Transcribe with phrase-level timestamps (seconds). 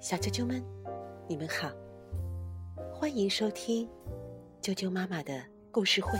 [0.00, 0.64] 小啾啾们，
[1.28, 1.68] 你们好，
[2.92, 3.88] 欢迎收听
[4.60, 6.12] 啾啾妈妈的故事会。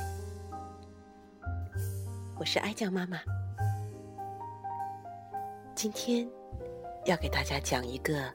[2.39, 3.19] 我是哀酱妈妈，
[5.77, 6.29] 今天
[7.05, 8.33] 要给大家讲一个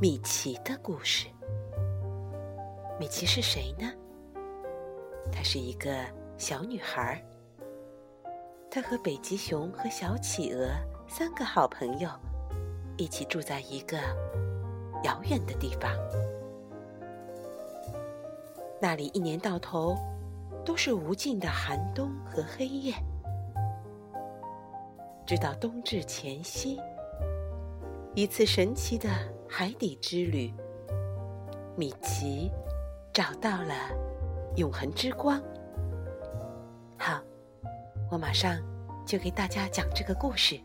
[0.00, 1.28] 米奇的故事。
[2.98, 3.92] 米奇是谁呢？
[5.30, 6.04] 她是一个
[6.38, 7.22] 小女孩儿，
[8.68, 10.70] 她和北极熊和小企鹅
[11.08, 12.10] 三个好朋友
[13.00, 13.96] 一起住在一个
[15.04, 15.90] 遥远的地方，
[18.78, 19.96] 那里一年到头
[20.66, 22.92] 都是无尽的寒冬和黑夜。
[25.26, 26.78] 直到冬至前夕，
[28.14, 29.08] 一次神奇的
[29.48, 30.52] 海底之旅，
[31.76, 32.50] 米奇
[33.14, 33.74] 找到了
[34.56, 35.42] 永恒之光。
[36.98, 37.18] 好，
[38.10, 38.60] 我马上
[39.06, 40.60] 就给大家讲这个故事。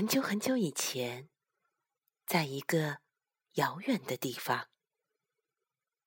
[0.00, 1.28] 很久很久以前，
[2.24, 3.00] 在一个
[3.56, 4.70] 遥远的地方，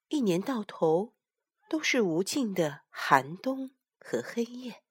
[0.08, 1.14] 一年到头
[1.70, 4.84] 都是无尽的寒冬和黑夜。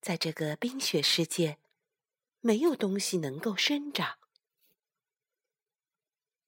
[0.00, 1.58] 在这个冰雪世界，
[2.40, 4.18] 没有东西能够生长。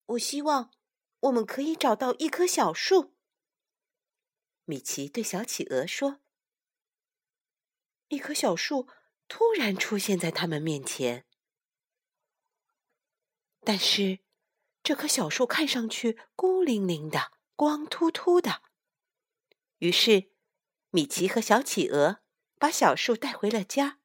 [0.07, 0.73] 我希望
[1.21, 3.15] 我们可以找到一棵小树。
[4.65, 6.23] 米奇对小企鹅说
[8.09, 8.89] ：“一棵小树。”
[9.29, 11.27] 突然出现在他们面前，
[13.65, 14.21] 但是
[14.83, 18.63] 这棵小树看上去孤零零的、光秃秃的。
[19.79, 20.31] 于是，
[20.91, 22.23] 米奇和小企鹅
[22.59, 23.99] 把小树带回了家。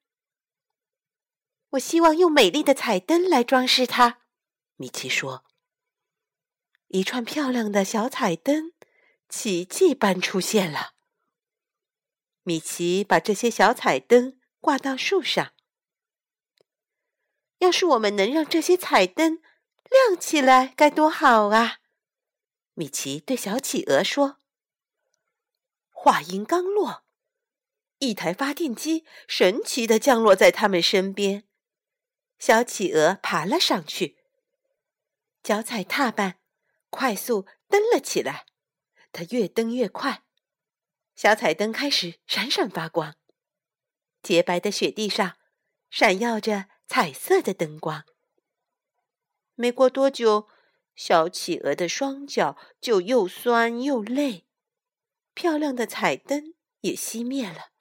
[1.70, 4.24] 我希望用美丽的彩灯来装饰它，
[4.76, 5.46] 米奇说。
[6.88, 8.74] 一串漂亮的小彩灯
[9.30, 10.96] 奇迹般出现了。
[12.44, 14.41] 米奇把这些小彩灯。
[14.62, 15.52] 挂到树上。
[17.58, 19.42] 要是我们能让这些彩灯
[19.90, 21.80] 亮起来，该多好啊！
[22.74, 24.38] 米奇对小企鹅说。
[25.90, 27.04] 话音刚落，
[28.00, 31.48] 一台发电机神奇的降落在他们身边。
[32.40, 34.18] 小企鹅爬了上去，
[35.44, 36.40] 脚踩踏板，
[36.90, 38.48] 快速蹬了起来。
[39.12, 40.24] 它越蹬越快，
[41.16, 43.16] 小彩灯开始闪闪发光。
[44.22, 45.38] 洁白的雪地上，
[45.90, 48.06] 闪耀着彩色的灯光。
[49.56, 50.48] 没过多久，
[50.96, 54.46] 小企鹅的双脚就又酸又累，
[55.34, 57.72] 漂亮的彩灯也熄灭了。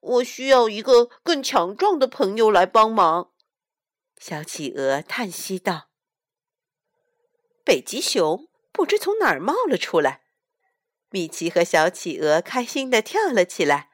[0.00, 3.32] 我需要一个更强壮的朋友来帮忙，
[4.18, 5.90] 小企鹅叹息道。
[7.64, 10.22] 北极熊不知从哪儿冒了出来，
[11.10, 13.87] 米奇和小企鹅开心的跳了起来。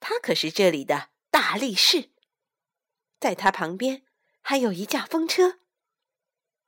[0.00, 2.10] 他可是这里的大力士，
[3.18, 4.04] 在他旁边
[4.40, 5.58] 还有一架风车。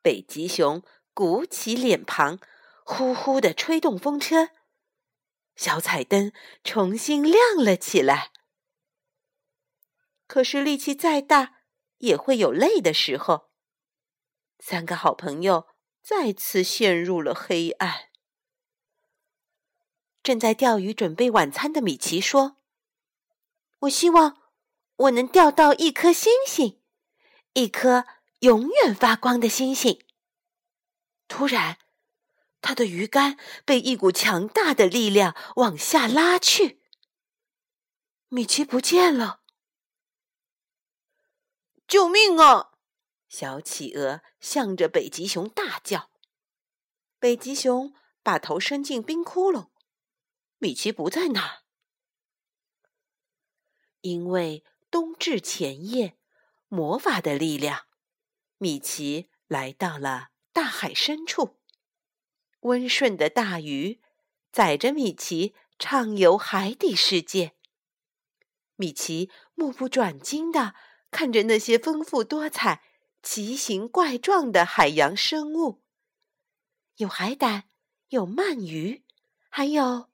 [0.03, 0.83] 北极熊
[1.15, 2.39] 鼓起脸庞，
[2.85, 4.51] 呼呼的吹动风车，
[5.55, 6.33] 小彩灯
[6.65, 8.33] 重新亮了起来。
[10.27, 11.63] 可是力气再大，
[11.99, 13.51] 也会有累的时候。
[14.59, 15.67] 三个好朋友
[16.03, 18.11] 再次陷入了黑暗。
[20.23, 22.60] 正在钓鱼准备晚餐的米奇说。
[23.81, 24.43] 我希望
[24.97, 26.83] 我能钓到一颗星星，
[27.55, 28.07] 一颗
[28.41, 30.05] 永远发光的星星。
[31.29, 31.79] 突然，
[32.61, 36.83] 他的鱼竿被一股强大的力量往下拉去，
[38.29, 39.41] 米奇不见了！
[41.89, 42.73] 救命啊！
[43.29, 46.11] 小企鹅向着北极熊大叫。
[47.19, 49.71] 北极熊把头伸进冰窟窿，
[50.59, 51.63] 米奇不在那儿。
[54.03, 56.17] 因为冬至前夜，
[56.69, 57.87] 魔法的力量，
[58.59, 61.59] 米奇来到了大海深处。
[62.61, 64.01] 温顺的大鱼
[64.53, 67.55] 载着米奇畅游海底世界。
[68.77, 70.75] 米奇目不转睛地
[71.11, 72.83] 看着那些丰富多彩、
[73.23, 75.83] 奇形怪状的海洋生物，
[76.97, 77.69] 有海胆，
[78.09, 79.05] 有鳗鱼，
[79.49, 80.11] 还有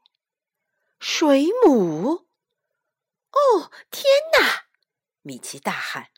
[0.99, 2.25] 水母。
[3.32, 4.05] 哦，天
[4.38, 4.67] 哪！
[5.23, 6.11] 米奇大喊：“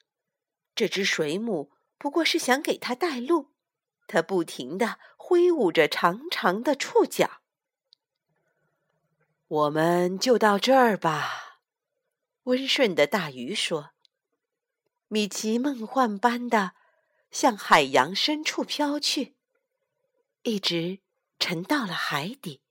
[0.74, 3.54] 这只水母不过是想给他带路。”
[4.10, 7.42] 它不停地挥舞着长长的触角。
[9.46, 11.60] 我们就到这儿吧，
[12.44, 13.90] 温顺的大鱼说。
[15.08, 16.74] 米奇梦幻般的
[17.30, 19.36] 向海洋深处飘去，
[20.42, 21.00] 一直
[21.38, 22.62] 沉到了海底。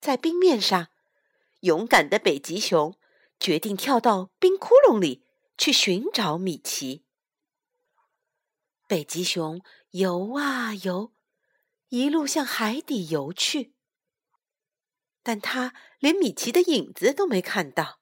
[0.00, 0.88] 在冰面上，
[1.62, 2.98] 勇敢的北极熊
[3.38, 5.24] 决定跳到冰窟窿里
[5.56, 7.04] 去寻找米奇。
[8.88, 11.14] 北极熊游啊游，
[11.88, 13.74] 一路向海底游去，
[15.22, 18.00] 但他连米奇的影子都没看到。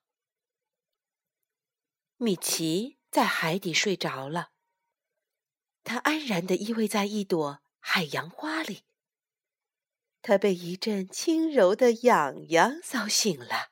[2.17, 4.53] 米奇在海底睡着了，
[5.85, 8.85] 他安然的依偎在一朵海洋花里。
[10.23, 13.71] 他被一阵轻柔的痒痒扫醒了，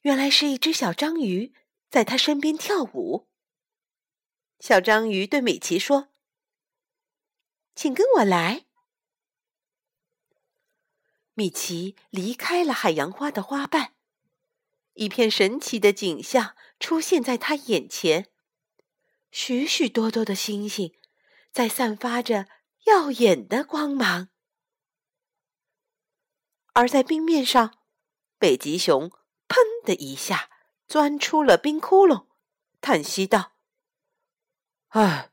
[0.00, 1.54] 原来是一只小章鱼
[1.88, 3.28] 在他身边跳舞。
[4.58, 6.08] 小章鱼对米奇说
[7.74, 8.66] ：“请跟我来。”
[11.34, 13.94] 米奇离开了海洋花的花瓣，
[14.94, 18.30] 一片神奇的景象出现在他眼前：
[19.30, 20.94] 许许多多的星星
[21.52, 22.46] 在散发着
[22.86, 24.30] 耀眼的光芒。
[26.74, 27.78] 而在冰面上，
[28.38, 29.10] 北极熊
[29.48, 29.56] “砰”
[29.86, 30.50] 的一下
[30.86, 32.26] 钻出了冰窟窿，
[32.80, 33.52] 叹息道
[34.90, 35.30] ：“唉，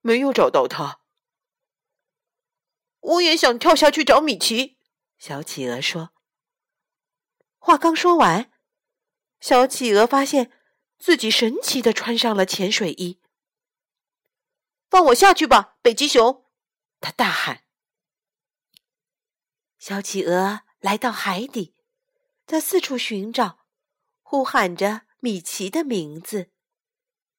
[0.00, 1.00] 没有找到它。”
[3.00, 4.78] 我也想跳下去找米奇。”
[5.18, 6.10] 小企鹅说。
[7.58, 8.52] 话刚说完，
[9.40, 10.52] 小企鹅发现
[10.98, 13.20] 自己神奇的穿上了潜水衣。
[14.88, 16.44] “放我下去吧，北极熊！”
[17.00, 17.64] 他大喊。
[19.82, 21.74] 小企鹅来到海底，
[22.46, 23.66] 在四处寻找，
[24.22, 26.52] 呼喊着米奇的名字，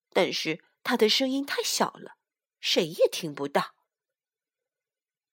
[0.09, 2.17] 但是他的声音太小了，
[2.59, 3.75] 谁也听不到。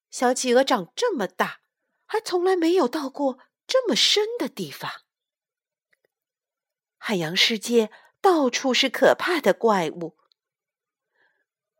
[0.08, 1.62] 小企鹅长这么大，
[2.06, 5.02] 还从来没有到过这么深的地方。
[6.96, 7.90] 海洋世界
[8.20, 10.16] 到处是可怕的怪物，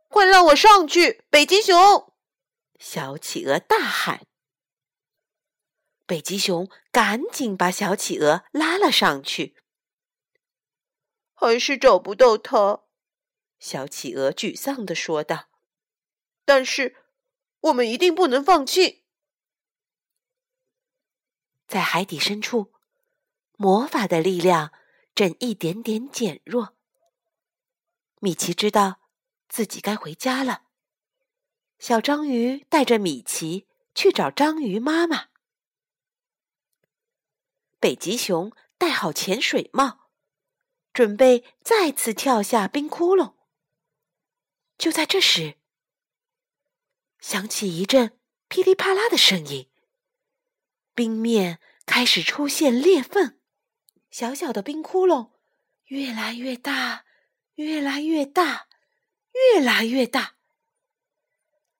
[0.09, 2.12] 快让我上去，北极熊！
[2.81, 4.26] 小企鹅大喊。
[6.11, 9.55] 北极熊赶紧把小企鹅拉了上去，
[11.35, 12.83] 还是找不到它。
[13.61, 15.49] 小企鹅沮丧地说道
[16.45, 16.97] ：“但是
[17.61, 19.05] 我们一定不能放弃。”
[21.69, 22.73] 在海底深处，
[23.53, 24.73] 魔法的力量
[25.15, 26.75] 正一点点减弱。
[28.19, 28.99] 米奇知道
[29.49, 30.65] 自己该回家了。
[31.79, 35.30] 小章鱼带着米奇去找章鱼妈妈。
[37.81, 40.11] 北极熊戴好潜水帽，
[40.93, 43.37] 准备再次跳下冰窟窿。
[44.77, 45.56] 就在这时，
[47.19, 48.19] 响起一阵
[48.49, 49.71] 噼里啪啦的声音，
[50.94, 53.38] 冰面开始出现裂缝，
[54.11, 55.31] 小小的冰窟窿
[55.87, 57.06] 越来越大，
[57.55, 58.69] 越来越大，
[59.33, 60.37] 越来越大。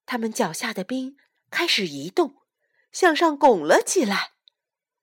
[0.06, 1.19] 他们脚下的冰
[1.50, 2.43] 开始移动，
[2.91, 4.32] 向上拱了起来，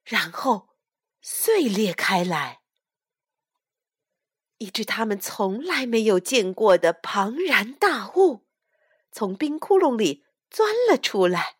[0.03, 0.65] 然后。
[1.29, 2.61] 碎裂开来，
[4.59, 8.47] 一只他们从来没有见过的庞然大物
[9.11, 11.57] 从冰窟窿里钻了出来。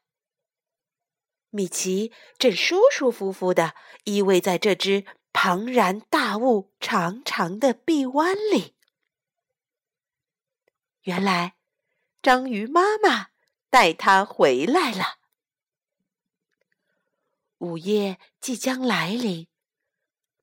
[1.50, 3.76] 米奇正舒舒服服的
[4.06, 8.78] 依偎在这只庞然大物长长的臂弯里。
[11.02, 11.58] 原来，
[12.22, 13.32] 章鱼妈妈
[13.70, 15.18] 带他回来了。
[17.58, 19.50] 午夜即将来临，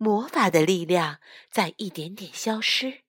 [0.05, 1.19] 魔法的力量
[1.51, 3.05] 在一点点消失。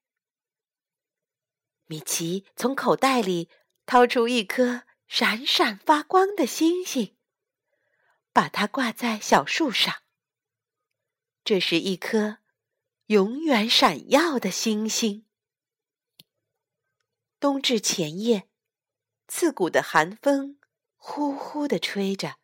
[1.87, 3.49] 米奇从口袋里
[3.85, 7.17] 掏出一颗闪闪发光的星星，
[8.31, 10.03] 把它挂在小树上。
[11.43, 12.37] 这是一颗
[13.07, 15.25] 永远闪耀的星星。
[17.41, 18.47] 冬至前夜，
[19.27, 20.57] 刺骨的寒风
[20.95, 22.37] 呼呼地吹着。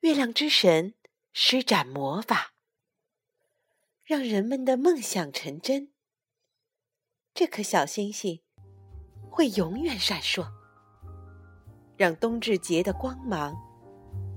[0.00, 0.96] 月亮之神
[1.32, 2.51] 施展魔法，
[4.04, 5.90] 让人们的梦想成真。
[7.34, 8.40] 这颗小星星
[9.30, 10.46] 会永远闪烁，
[11.96, 13.56] 让冬至节的光芒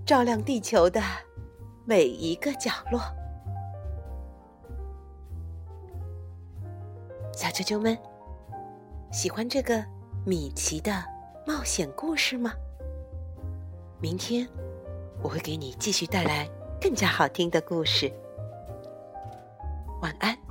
[0.05, 1.01] 照亮地球的
[1.85, 3.01] 每一个角落。
[7.33, 7.97] 小啾啾们，
[9.11, 9.83] 喜欢这个
[10.25, 11.03] 米奇的
[11.45, 12.53] 冒险故事吗？
[14.01, 14.47] 明天。
[15.23, 16.47] 我会给你继续带来
[16.79, 18.13] 更加好听的故事。
[20.01, 20.44] 晚安。